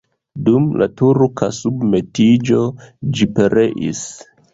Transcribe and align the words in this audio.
Dum 0.45 0.63
la 0.81 0.85
turka 1.01 1.49
submetiĝo 1.57 2.63
ĝi 3.19 3.29
pereis. 3.37 4.01